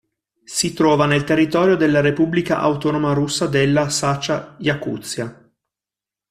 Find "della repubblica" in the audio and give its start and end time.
1.75-2.57